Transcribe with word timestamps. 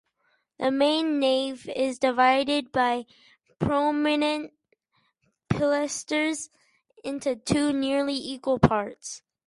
The 0.57 0.71
main 0.71 1.19
nave 1.19 1.69
is 1.75 1.99
divided 1.99 2.71
by 2.71 3.05
prominent 3.59 4.51
pilasters 5.47 6.49
into 7.03 7.35
two 7.35 7.71
nearly 7.71 8.15
equal 8.15 8.57
parts. 8.57 9.21